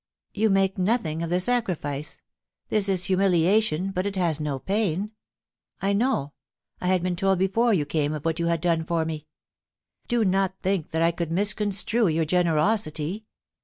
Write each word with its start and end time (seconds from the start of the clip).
* 0.17 0.33
You 0.33 0.49
make 0.49 0.79
nothing 0.79 1.21
of 1.21 1.29
the 1.29 1.39
sacrifice. 1.39 2.23
This 2.69 2.89
is 2.89 3.03
humiliation, 3.03 3.91
but 3.91 4.07
it 4.07 4.15
has 4.15 4.39
no 4.39 4.57
pain. 4.57 5.11
I 5.79 5.93
know— 5.93 6.33
I 6.81 6.87
had 6.87 7.03
been 7.03 7.15
told 7.15 7.37
before 7.37 7.71
you 7.75 7.85
came 7.85 8.11
of 8.13 8.25
what 8.25 8.39
you 8.39 8.47
had 8.47 8.61
done 8.61 8.83
for 8.83 9.05
me.... 9.05 9.27
Do 10.07 10.25
not 10.25 10.55
think 10.63 10.89
that 10.89 11.03
I 11.03 11.11
could 11.11 11.29
misconstrue 11.29 12.07
your 12.07 12.25
generosity. 12.25 13.27